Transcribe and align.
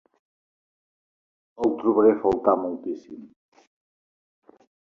El 1.65 1.75
trobaré 1.83 2.15
a 2.15 2.17
faltar 2.25 2.57
moltíssim. 2.65 3.23